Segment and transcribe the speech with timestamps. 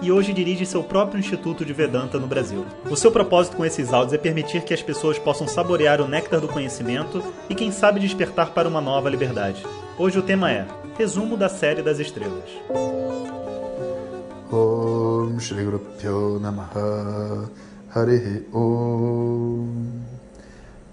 [0.00, 2.64] e hoje dirige seu próprio Instituto de Vedanta no Brasil.
[2.90, 6.40] O seu propósito com esses áudios é permitir que as pessoas possam saborear o néctar
[6.40, 9.64] do conhecimento e, quem sabe, despertar para uma nova liberdade.
[9.98, 12.44] Hoje o tema é Resumo da Série das Estrelas.
[16.40, 17.50] Namaha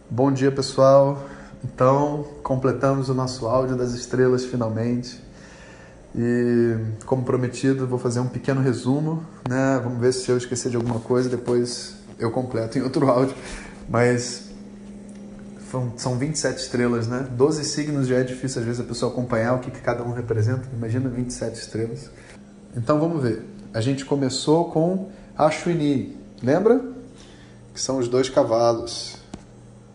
[0.09, 1.23] Bom dia pessoal,
[1.63, 5.24] então completamos o nosso áudio das estrelas finalmente
[6.17, 9.79] e como prometido vou fazer um pequeno resumo, né?
[9.83, 13.35] Vamos ver se eu esquecer de alguma coisa, depois eu completo em outro áudio,
[13.89, 14.45] mas
[15.97, 17.27] são 27 estrelas, né?
[17.31, 20.13] 12 signos já é difícil às vezes a pessoa acompanhar o que, que cada um
[20.13, 22.09] representa, imagina 27 estrelas.
[22.75, 23.43] Então vamos ver.
[23.73, 26.81] A gente começou com Ashwini, lembra?
[27.73, 29.17] Que são os dois cavalos,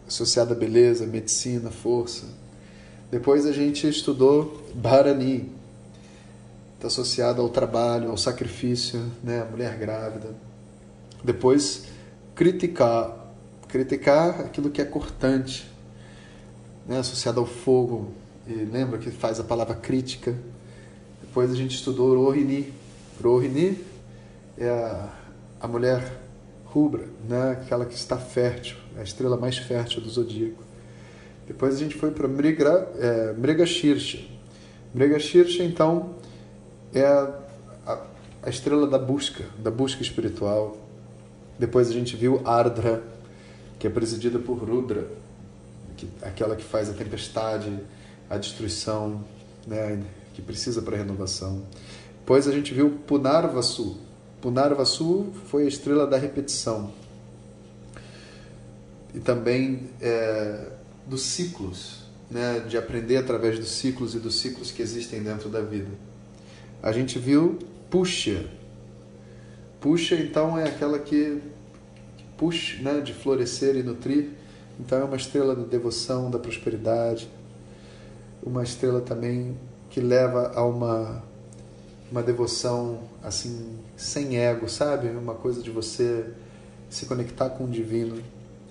[0.06, 2.26] associado à beleza, medicina, força.
[3.10, 5.50] Depois a gente estudou Bharani,
[6.80, 9.42] está associado ao trabalho, ao sacrifício, né?
[9.42, 10.34] A mulher grávida.
[11.22, 11.84] Depois,
[12.34, 13.34] criticar,
[13.68, 15.70] criticar aquilo que é cortante,
[16.88, 16.98] né?
[16.98, 18.14] associado ao fogo.
[18.48, 20.34] E lembra que faz a palavra crítica?
[21.20, 22.72] Depois a gente estudou Rohini.
[23.22, 23.78] Rohini
[24.56, 25.14] é a,
[25.60, 26.18] a mulher
[26.64, 27.58] rubra, né?
[27.60, 30.64] aquela que está fértil, a estrela mais fértil do zodíaco.
[31.46, 34.20] Depois a gente foi para Mriga, é, Mrigashirsha.
[34.94, 36.14] Mrigashirsha, então,
[36.94, 37.34] é a,
[37.86, 38.06] a,
[38.42, 40.76] a, estrela da busca, da busca espiritual.
[41.58, 43.02] Depois a gente viu Ardra,
[43.78, 45.06] que é presidida por Rudra,
[45.96, 47.78] que, aquela que faz a tempestade,
[48.28, 49.24] a destruição,
[49.66, 50.02] né?
[50.34, 51.62] que precisa para renovação.
[52.20, 53.98] Depois a gente viu Punarvasu.
[54.40, 56.92] Punarvasu foi a estrela da repetição.
[59.14, 60.68] E também é,
[61.06, 62.60] dos ciclos, né?
[62.60, 65.90] de aprender através dos ciclos e dos ciclos que existem dentro da vida.
[66.82, 67.58] A gente viu
[67.90, 68.44] Puxa.
[69.80, 71.42] Puxa, então, é aquela que
[72.36, 73.00] puxa, né?
[73.00, 74.28] de florescer e nutrir.
[74.78, 77.28] Então, é uma estrela da devoção, da prosperidade.
[78.40, 79.58] Uma estrela também
[79.90, 81.20] que leva a uma,
[82.12, 85.08] uma devoção assim sem ego, sabe?
[85.08, 86.32] Uma coisa de você
[86.88, 88.22] se conectar com o divino.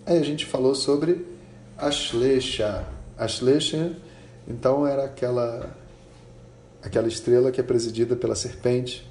[0.06, 1.25] Aí a gente falou sobre
[1.78, 2.86] Ashlesha.
[3.18, 3.98] Ashlesha,
[4.48, 5.75] então, era aquela
[6.81, 9.09] aquela estrela que é presidida pela serpente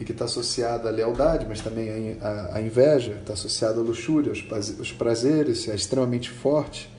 [0.00, 4.92] e que está associada à lealdade, mas também à, inveja, está associada à luxúria, aos
[4.92, 6.90] prazeres, é extremamente forte,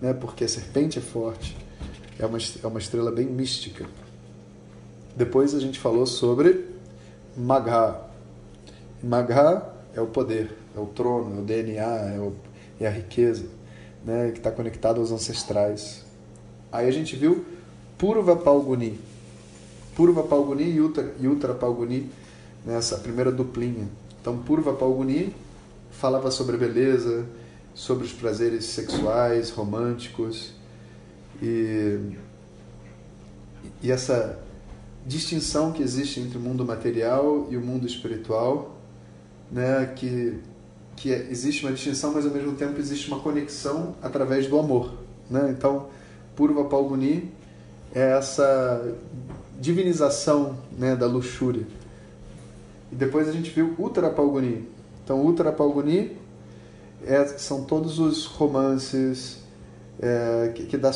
[0.00, 0.12] né?
[0.12, 1.56] porque a serpente é forte
[2.22, 3.86] é uma, é uma estrela bem mística.
[5.16, 6.66] Depois a gente falou sobre
[7.36, 7.98] Magha.
[9.02, 12.34] Magha é o poder, é o trono, é o DNA, é, o,
[12.78, 13.46] é a riqueza,
[14.04, 16.04] né, que está conectado aos ancestrais.
[16.70, 17.44] Aí a gente viu
[18.00, 18.98] Purva Palguni.
[19.94, 22.10] Purva Palguni e Uttara, Uttara Palguni,
[22.64, 23.86] nessa primeira duplinha.
[24.18, 25.34] Então, Purva Palguni
[25.90, 27.26] falava sobre beleza,
[27.74, 30.54] sobre os prazeres sexuais, românticos,
[31.42, 31.98] e,
[33.82, 34.38] e essa
[35.06, 38.78] distinção que existe entre o mundo material e o mundo espiritual,
[39.52, 40.38] né, que,
[40.96, 44.94] que é, existe uma distinção, mas ao mesmo tempo existe uma conexão através do amor.
[45.28, 45.54] Né?
[45.54, 45.88] Então,
[46.34, 47.38] Purva Palguni
[47.94, 48.94] é essa
[49.60, 51.66] divinização né, da luxúria.
[52.90, 54.68] E depois a gente viu Uttara Palguni.
[55.04, 56.16] Então, Uttara Palguni
[57.04, 59.38] é, são todos os romances,
[60.00, 60.90] é, que, que, dá,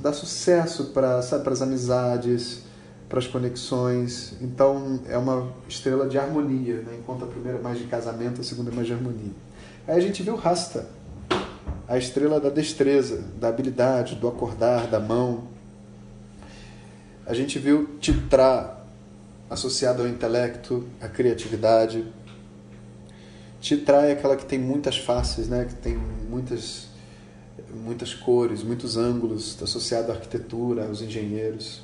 [0.00, 2.62] dá sucesso para as amizades,
[3.08, 4.34] para as conexões.
[4.40, 6.96] Então é uma estrela de harmonia, né?
[6.98, 9.32] enquanto a primeira é mais de casamento, a segunda é mais de harmonia.
[9.86, 10.86] Aí a gente viu Rasta,
[11.86, 15.44] a estrela da destreza, da habilidade, do acordar, da mão.
[17.28, 18.74] A gente viu Titra,
[19.50, 22.02] associado ao intelecto, à criatividade.
[23.60, 25.66] Titra é aquela que tem muitas faces, né?
[25.66, 26.88] que tem muitas
[27.84, 31.82] muitas cores, muitos ângulos, está associado à arquitetura, aos engenheiros.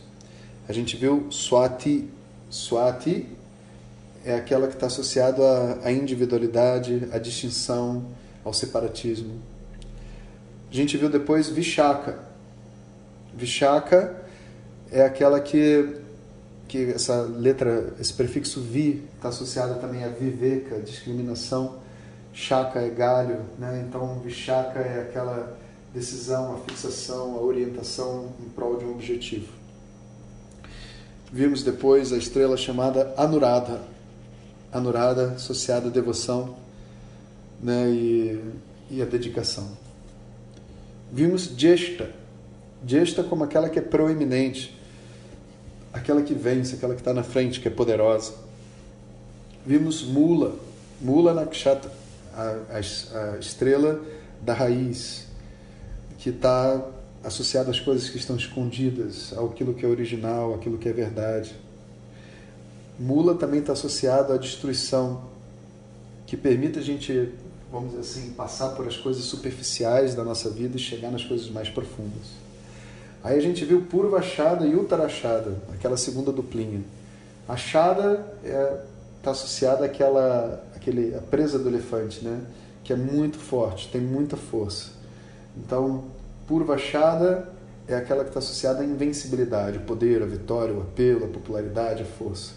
[0.67, 2.09] A gente viu Swati.
[2.49, 3.27] Swati
[4.25, 8.07] é aquela que está associada à individualidade, à distinção,
[8.43, 9.43] ao separatismo.
[10.71, 12.19] A gente viu depois Vishaka.
[13.35, 14.24] Vishaka
[14.91, 15.97] é aquela que,
[16.69, 21.83] que essa letra, esse prefixo vi, está associado também a viveka, discriminação.
[22.33, 23.85] Shaka é galho, né?
[23.89, 25.57] então Vishaka é aquela
[25.95, 29.47] decisão, a fixação, a orientação em prol de um objetivo.
[31.33, 33.81] Vimos depois a estrela chamada Anuradha.
[34.73, 36.57] Anuradha associada à devoção
[37.63, 38.41] né, e,
[38.91, 39.69] e à dedicação.
[41.13, 42.11] Vimos Jeshta.
[42.87, 44.79] Jeshta como aquela que é proeminente,
[45.93, 48.35] aquela que vence, aquela que está na frente, que é poderosa.
[49.65, 50.57] Vimos Mula,
[51.01, 51.91] Mula Nakshatra,
[52.35, 54.01] a, a, a estrela
[54.43, 55.27] da raiz,
[56.19, 56.85] que está
[57.23, 61.55] associada às coisas que estão escondidas, aquilo que é original, aquilo que é verdade.
[62.99, 65.25] Mula também está associado à destruição,
[66.27, 67.31] que permite a gente,
[67.73, 71.49] vamos dizer assim, passar por as coisas superficiais da nossa vida e chegar nas coisas
[71.49, 72.44] mais profundas.
[73.25, 76.83] Aí a gente viu Purva Achada e Uttarachada, aquela segunda duplinha.
[77.49, 78.85] Achada está é,
[79.23, 82.43] tá associada àquela, àquele, à presa do elefante, né?
[82.85, 84.91] que é muito forte, tem muita força.
[85.57, 86.05] Então,
[86.47, 87.49] Purva Achada
[87.89, 92.03] é aquela que está associada à invencibilidade, o poder, a vitória, o apelo, a popularidade,
[92.03, 92.53] a força.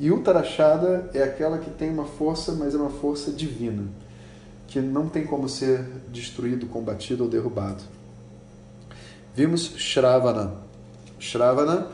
[0.00, 3.84] E Uttarachada é aquela que tem uma força, mas é uma força divina,
[4.66, 7.99] que não tem como ser destruído, combatido ou derrubado.
[9.34, 10.54] Vimos Shravana.
[11.18, 11.86] Shravana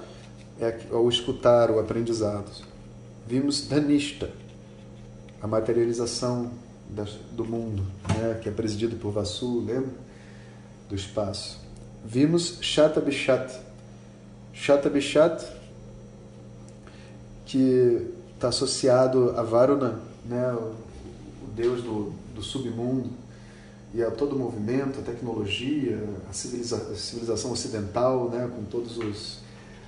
[0.58, 2.50] é o escutar, o aprendizado.
[3.26, 4.30] Vimos Dhanishta,
[5.42, 6.50] a materialização
[7.32, 9.90] do mundo, né, que é presidido por Vasu, lembra?
[10.88, 11.60] Do espaço.
[12.04, 13.52] Vimos Shatabishat.
[14.54, 15.44] Shatabishat,
[17.44, 20.74] que está associado a Varuna, né, o,
[21.44, 23.10] o deus do, do submundo,
[23.96, 25.98] e a todo o movimento, a tecnologia,
[26.28, 29.38] a, civiliza a civilização ocidental, né, com todos os,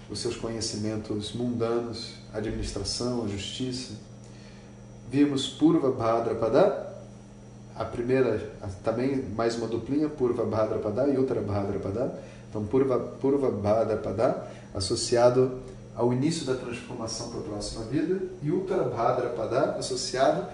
[0.08, 3.92] os seus conhecimentos mundanos, a administração, a justiça.
[5.10, 6.88] Vimos Purva Bhadrapada,
[7.76, 8.50] a primeira,
[8.82, 12.18] também mais uma duplinha, Purva Bhadrapada e Uttara Bhadrapada.
[12.48, 15.58] Então, Purva, Purva Bhadrapada, associado
[15.94, 20.46] ao início da transformação para a próxima vida, e Uttara Bhadrapada, associado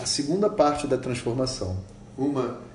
[0.00, 1.76] à segunda parte da transformação.
[2.16, 2.70] Uma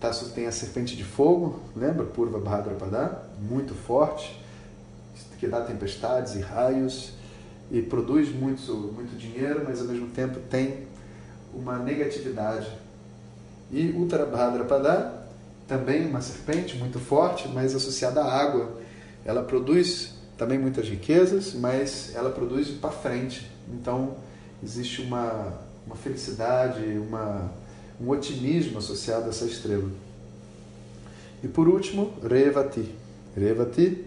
[0.00, 2.06] Tá, tem a serpente de fogo, lembra?
[2.06, 4.40] Purva Bhadrapada, muito forte,
[5.38, 7.12] que dá tempestades e raios
[7.70, 10.86] e produz muito, muito dinheiro, mas ao mesmo tempo tem
[11.52, 12.66] uma negatividade.
[13.70, 15.26] E Uttara Bhadrapada,
[15.68, 18.80] também uma serpente muito forte, mas associada à água.
[19.24, 23.50] Ela produz também muitas riquezas, mas ela produz para frente.
[23.72, 24.16] Então
[24.62, 27.50] existe uma, uma felicidade, uma
[28.00, 29.90] um otimismo associado a essa estrela.
[31.42, 32.88] E por último, Revati.
[33.36, 34.04] Revati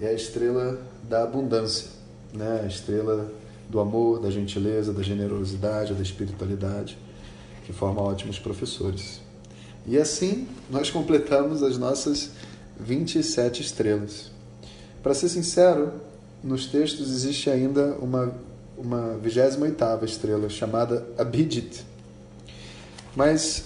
[0.00, 1.88] é a estrela da abundância,
[2.32, 2.62] né?
[2.64, 3.30] a estrela
[3.68, 6.96] do amor, da gentileza, da generosidade, da espiritualidade,
[7.64, 9.20] que forma ótimos professores.
[9.86, 12.30] E assim nós completamos as nossas
[12.78, 14.30] 27 estrelas.
[15.02, 15.92] Para ser sincero,
[16.42, 18.34] nos textos existe ainda uma,
[18.76, 21.84] uma 28 estrela chamada Abhijit
[23.16, 23.64] mas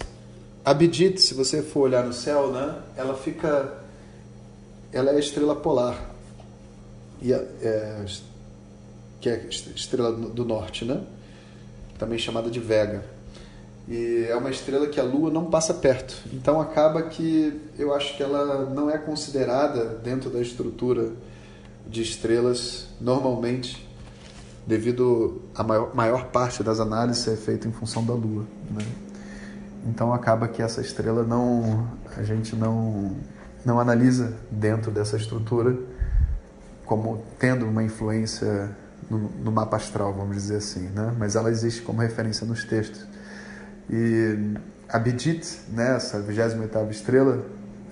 [0.64, 3.78] Abhijit, se você for olhar no céu, né, ela fica.
[4.92, 6.10] Ela é a estrela polar.
[7.20, 8.04] E é, é,
[9.20, 11.02] que é estrela do norte, né?
[11.98, 13.04] Também chamada de Vega.
[13.88, 16.14] E é uma estrela que a Lua não passa perto.
[16.32, 21.10] Então acaba que eu acho que ela não é considerada dentro da estrutura
[21.86, 23.86] de estrelas normalmente,
[24.66, 28.44] devido a maior, maior parte das análises ser feita em função da Lua.
[28.70, 28.84] Né?
[29.86, 33.16] Então acaba que essa estrela não a gente não
[33.64, 35.76] não analisa dentro dessa estrutura
[36.84, 38.70] como tendo uma influência
[39.08, 41.14] no, no mapa astral, vamos dizer assim, né?
[41.18, 43.06] Mas ela existe como referência nos textos.
[43.88, 44.54] E
[44.88, 47.44] Abhijit, né, essa 28ª estrela,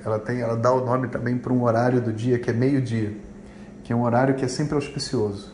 [0.04, 3.16] ela tem, ela dá o nome também para um horário do dia que é meio-dia,
[3.84, 5.52] que é um horário que é sempre auspicioso.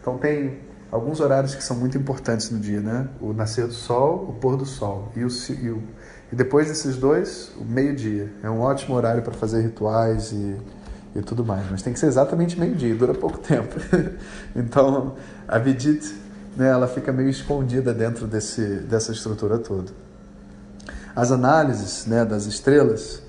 [0.00, 0.58] Então tem
[0.94, 3.08] alguns horários que são muito importantes no dia, né?
[3.20, 5.82] O nascer do sol, o pôr do sol e, o, e, o,
[6.32, 8.32] e depois desses dois, o meio-dia.
[8.44, 10.56] É um ótimo horário para fazer rituais e,
[11.16, 13.74] e tudo mais, mas tem que ser exatamente meio-dia, dura pouco tempo.
[14.54, 15.16] então,
[15.48, 16.14] a Vidit,
[16.56, 19.90] né, ela fica meio escondida dentro desse, dessa estrutura toda.
[21.16, 23.20] As análises né, das estrelas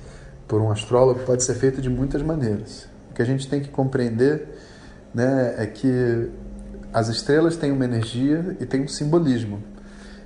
[0.47, 2.87] por um astrólogo pode ser feita de muitas maneiras.
[3.09, 4.49] O que a gente tem que compreender
[5.15, 6.29] né, é que
[6.95, 9.61] as estrelas têm uma energia e têm um simbolismo.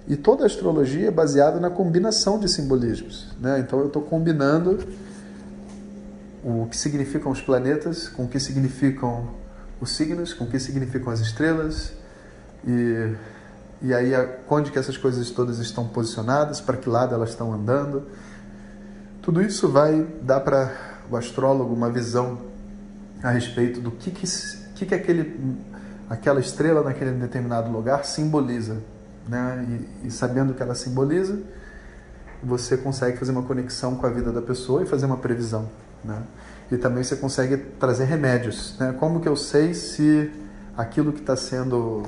[0.08, 3.28] E toda a astrologia é baseada na combinação de simbolismos.
[3.40, 3.58] Né?
[3.58, 4.78] Então eu estou combinando
[6.44, 9.32] o que significam os planetas com o que significam
[9.82, 11.92] os signos, com o que significam as estrelas
[12.64, 13.16] e,
[13.82, 14.12] e aí
[14.48, 18.06] onde que essas coisas todas estão posicionadas, para que lado elas estão andando,
[19.24, 20.72] Tudo isso vai dar para
[21.10, 22.38] o astrólogo uma visão
[23.24, 24.28] a respeito do que, que,
[24.76, 25.36] que, que aquele,
[26.10, 28.78] aquela estrela naquele determinado lugar simboliza.
[29.28, 29.88] Né?
[30.04, 31.40] E, e sabendo o que ela simboliza,
[32.44, 35.70] você consegue fazer uma conexão com a vida da pessoa e fazer uma previsão.
[36.04, 36.22] Né?
[36.72, 38.76] E também você consegue trazer remédios.
[38.80, 38.96] Né?
[39.00, 40.32] Como que eu sei se
[40.76, 42.04] aquilo que está sendo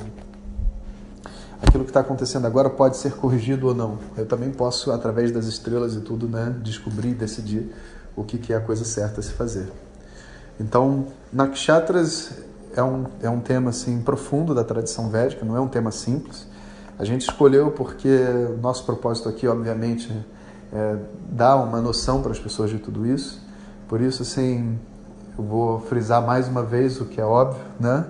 [1.62, 4.00] aquilo que está acontecendo agora pode ser corrigido ou não.
[4.18, 7.72] Eu também posso, através das estrelas e tudo, né, descobrir decidir
[8.16, 9.70] o que, que é a coisa certa a se fazer.
[10.60, 12.32] Então, Nakshatras
[12.76, 16.48] é um, é um tema assim, profundo da tradição védica, não é um tema simples.
[16.98, 18.10] A gente escolheu porque
[18.62, 20.12] nosso propósito aqui, obviamente,
[20.72, 20.98] é
[21.30, 23.42] dar uma noção para as pessoas de tudo isso.
[23.88, 24.80] Por isso, assim,
[25.38, 28.06] eu vou frisar mais uma vez o que é óbvio, né?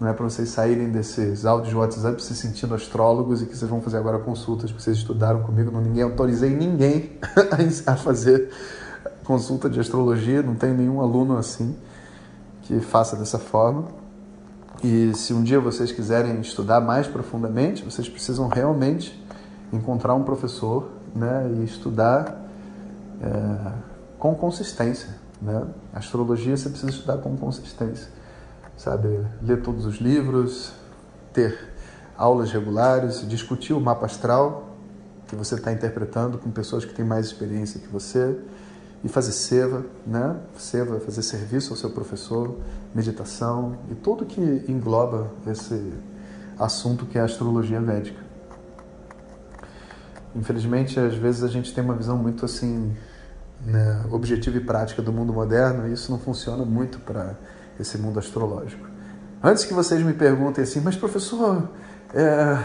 [0.00, 3.70] Não é para vocês saírem desses áudios de WhatsApp se sentindo astrólogos e que vocês
[3.70, 5.70] vão fazer agora consultas que vocês estudaram comigo.
[5.70, 7.12] Não ninguém autorizei ninguém
[7.86, 8.50] a fazer
[9.22, 10.42] consulta de astrologia.
[10.42, 11.76] Não tem nenhum aluno assim
[12.62, 14.01] que faça dessa forma.
[14.82, 19.22] E se um dia vocês quiserem estudar mais profundamente, vocês precisam realmente
[19.72, 22.48] encontrar um professor né, e estudar
[23.22, 23.72] é,
[24.18, 25.08] com consistência.
[25.40, 25.64] Né?
[25.92, 28.08] Astrologia você precisa estudar com consistência
[28.76, 29.24] sabe?
[29.40, 30.72] Ler todos os livros,
[31.32, 31.56] ter
[32.16, 34.70] aulas regulares, discutir o mapa astral
[35.28, 38.38] que você está interpretando com pessoas que têm mais experiência que você
[39.04, 40.36] e fazer seva, né?
[40.56, 42.56] Seva, fazer serviço ao seu professor,
[42.94, 45.92] meditação e tudo que engloba esse
[46.58, 48.20] assunto que é a astrologia védica.
[50.34, 52.96] Infelizmente, às vezes a gente tem uma visão muito assim
[53.64, 57.36] né, objetiva e prática do mundo moderno e isso não funciona muito para
[57.78, 58.86] esse mundo astrológico.
[59.42, 61.68] Antes que vocês me perguntem assim, mas professor,
[62.14, 62.64] é,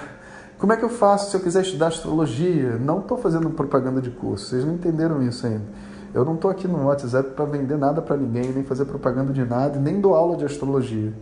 [0.57, 2.77] como é que eu faço se eu quiser estudar astrologia?
[2.77, 5.65] Não estou fazendo propaganda de curso, vocês não entenderam isso ainda.
[6.13, 9.43] Eu não estou aqui no WhatsApp para vender nada para ninguém, nem fazer propaganda de
[9.43, 11.13] nada, nem dou aula de astrologia,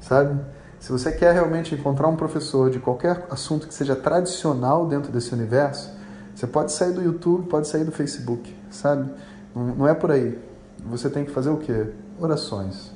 [0.00, 0.40] sabe?
[0.78, 5.34] Se você quer realmente encontrar um professor de qualquer assunto que seja tradicional dentro desse
[5.34, 5.90] universo,
[6.34, 9.10] você pode sair do YouTube, pode sair do Facebook, sabe?
[9.54, 10.38] Não é por aí.
[10.86, 11.88] Você tem que fazer o quê?
[12.18, 12.92] Orações.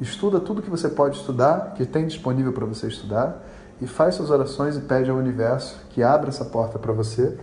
[0.00, 3.44] Estuda tudo que você pode estudar, que tem disponível para você estudar,
[3.80, 7.36] e faz suas orações e pede ao universo que abra essa porta para você.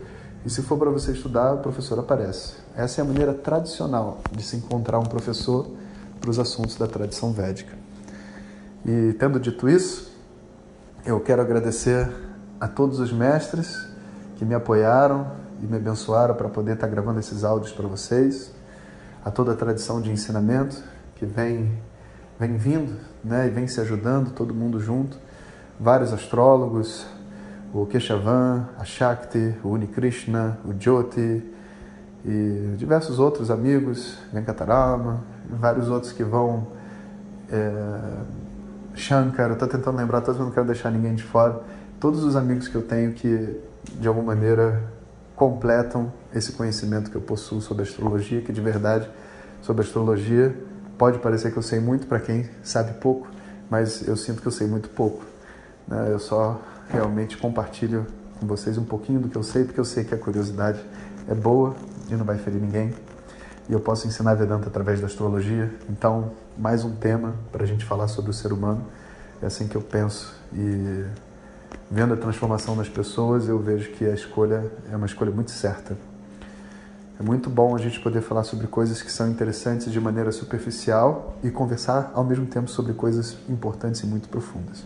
[0.46, 2.56] E se for para você estudar, o professor aparece.
[2.76, 5.68] Essa é a maneira tradicional de se encontrar um professor
[6.20, 7.78] para os assuntos da tradição védica.
[8.86, 10.12] E tendo dito isso,
[11.06, 12.10] eu quero agradecer
[12.60, 13.88] a todos os mestres
[14.38, 15.32] que me apoiaram
[15.62, 18.52] e me abençoaram para poder estar gravando esses áudios para vocês,
[19.24, 20.82] a toda a tradição de ensinamento
[21.16, 21.80] que vem
[22.42, 25.16] vem vindo né, e vem se ajudando, todo mundo junto.
[25.80, 27.06] Vários astrólogos,
[27.74, 31.44] o Keshavan, a Shakti, o Unikrishna, o Jyoti
[32.26, 36.68] e diversos outros amigos, Venkatarama, vários outros que vão.
[37.50, 38.42] É,
[38.94, 41.62] Shankar, eu estou tentando lembrar, todos não quero deixar ninguém de fora.
[42.00, 43.60] Todos os amigos que eu tenho que,
[44.00, 44.84] de alguma maneira,
[45.36, 49.10] completam esse conhecimento que eu possuo sobre astrologia, que de verdade,
[49.62, 50.56] sobre astrologia,
[51.02, 53.28] Pode parecer que eu sei muito para quem sabe pouco,
[53.68, 55.26] mas eu sinto que eu sei muito pouco.
[55.88, 56.10] Né?
[56.12, 56.62] Eu só
[56.92, 58.06] realmente compartilho
[58.40, 60.84] com vocês um pouquinho do que eu sei, porque eu sei que a curiosidade
[61.28, 61.76] é boa
[62.10, 62.94] e não vai ferir ninguém.
[63.70, 65.72] E eu posso ensinar Vedanta através da astrologia.
[65.90, 68.86] Então, mais um tema para a gente falar sobre o ser humano.
[69.42, 70.36] É assim que eu penso.
[70.54, 71.06] E
[71.90, 75.96] vendo a transformação nas pessoas, eu vejo que a escolha é uma escolha muito certa.
[77.20, 81.38] É muito bom a gente poder falar sobre coisas que são interessantes de maneira superficial
[81.44, 84.84] e conversar ao mesmo tempo sobre coisas importantes e muito profundas.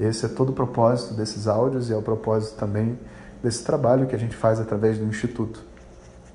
[0.00, 2.98] Esse é todo o propósito desses áudios e é o propósito também
[3.42, 5.62] desse trabalho que a gente faz através do Instituto.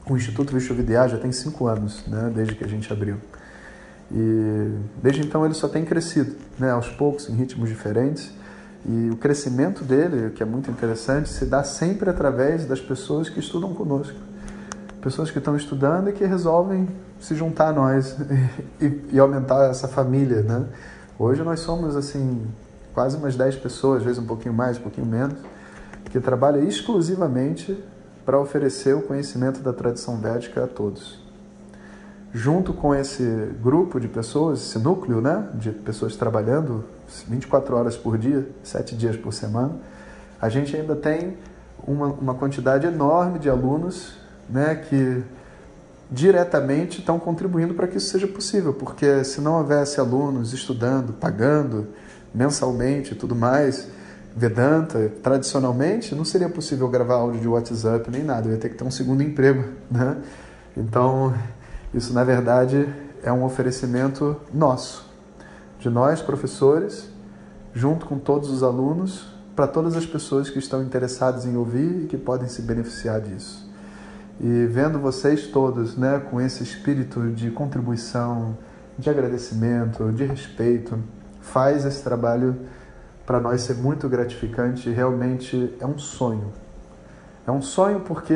[0.09, 3.17] O Instituto Vishwavidya já tem cinco anos, né, desde que a gente abriu.
[4.11, 8.31] E desde então ele só tem crescido, né, aos poucos, em ritmos diferentes.
[8.87, 13.39] E o crescimento dele, que é muito interessante, se dá sempre através das pessoas que
[13.39, 14.19] estudam conosco
[15.05, 18.17] pessoas que estão estudando e que resolvem se juntar a nós
[18.81, 20.65] e, e, aumentar essa família, né?
[21.19, 22.43] Hoje nós somos, assim,
[22.95, 25.37] quase umas 10 pessoas, às vezes um pouquinho mais, um pouquinho menos,
[26.09, 27.77] que trabalham exclusivamente
[28.25, 31.19] para oferecer o conhecimento da tradição védica a todos.
[32.33, 33.23] Junto com esse
[33.61, 36.85] grupo de pessoas, esse núcleo né, de pessoas trabalhando
[37.27, 39.75] 24 horas por dia, 7 dias por semana,
[40.41, 41.37] a gente ainda tem
[41.85, 44.13] uma, uma quantidade enorme de alunos
[44.49, 45.21] né, que
[46.09, 51.87] diretamente estão contribuindo para que isso seja possível, porque se não houvesse alunos estudando, pagando
[52.35, 53.87] mensalmente e tudo mais,
[54.37, 58.75] Vedanta, tradicionalmente, não seria possível gravar áudio de WhatsApp nem nada, eu ia ter que
[58.75, 60.17] ter um segundo emprego, né?
[60.75, 61.33] Então,
[61.93, 62.85] isso na verdade
[63.23, 65.09] é um oferecimento nosso,
[65.79, 67.09] de nós, professores,
[67.73, 69.25] junto com todos os alunos,
[69.55, 73.65] para todas as pessoas que estão interessadas em ouvir e que podem se beneficiar disso.
[74.41, 78.57] E vendo vocês todos né, com esse espírito de contribuição,
[78.99, 80.99] de agradecimento, de respeito,
[81.51, 82.55] faz esse trabalho
[83.25, 84.89] para nós ser muito gratificante.
[84.89, 86.51] Realmente é um sonho.
[87.47, 88.33] É um sonho porque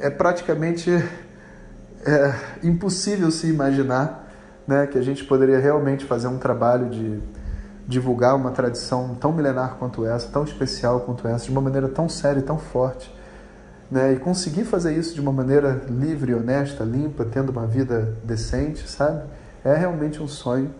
[0.00, 0.90] é praticamente
[2.04, 4.28] é, impossível se imaginar
[4.66, 7.20] né, que a gente poderia realmente fazer um trabalho de
[7.86, 12.08] divulgar uma tradição tão milenar quanto essa, tão especial quanto essa, de uma maneira tão
[12.08, 13.14] séria e tão forte.
[13.90, 14.14] Né?
[14.14, 19.22] E conseguir fazer isso de uma maneira livre, honesta, limpa, tendo uma vida decente, sabe?
[19.62, 20.70] É realmente um sonho.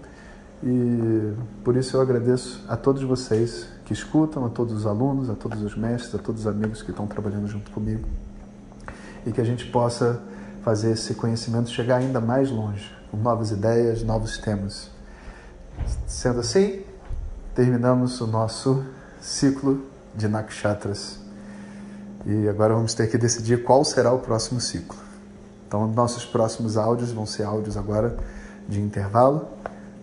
[0.63, 5.35] E por isso eu agradeço a todos vocês que escutam, a todos os alunos, a
[5.35, 8.07] todos os mestres, a todos os amigos que estão trabalhando junto comigo.
[9.27, 10.23] E que a gente possa
[10.63, 14.91] fazer esse conhecimento chegar ainda mais longe, com novas ideias, novos temas.
[16.07, 16.83] Sendo assim,
[17.55, 18.83] terminamos o nosso
[19.21, 19.85] ciclo
[20.15, 21.19] de Nakshatras.
[22.25, 24.97] E agora vamos ter que decidir qual será o próximo ciclo.
[25.67, 28.17] Então, nossos próximos áudios vão ser áudios agora
[28.67, 29.49] de intervalo,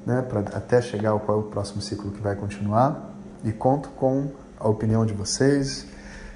[0.05, 3.13] né, para até chegar ao qual é o próximo ciclo que vai continuar.
[3.43, 4.29] E conto com
[4.59, 5.85] a opinião de vocês.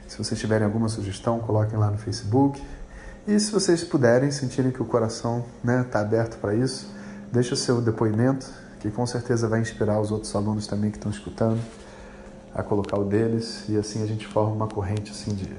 [0.08, 2.62] Se vocês tiverem alguma sugestão, coloquem lá no Facebook.
[3.28, 6.92] E se vocês puderem, sentirem que o coração está né, tá aberto para isso,
[7.32, 11.12] deixe o seu depoimento que com certeza vai inspirar os outros alunos também que estão
[11.12, 11.60] escutando
[12.54, 15.52] a colocar o deles e assim a gente forma uma corrente assim de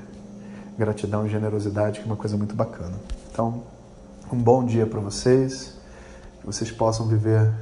[0.78, 2.94] gratidão e generosidade, que é uma coisa muito bacana.
[3.32, 3.64] Então,
[4.32, 5.74] um bom dia para vocês,
[6.38, 7.52] que vocês possam viver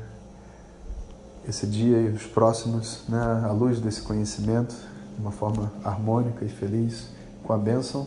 [1.49, 4.75] esse dia e os próximos né, à luz desse conhecimento
[5.15, 7.09] de uma forma harmônica e feliz,
[7.43, 8.07] com a bênção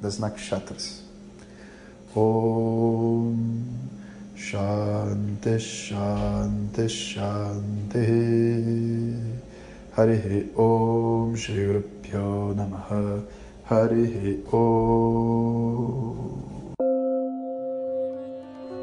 [0.00, 1.02] das nakshatras.
[2.14, 3.36] Om
[4.34, 8.06] Shanti Shanti Shanti.
[9.96, 13.22] Hari Om Shri Guru Namaha.
[13.68, 16.45] Hari Om